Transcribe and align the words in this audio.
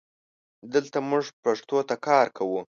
دلته 0.73 0.97
مونږ 1.09 1.25
پښتو 1.43 1.77
ته 1.89 1.95
کار 2.07 2.27
کوو 2.37 2.61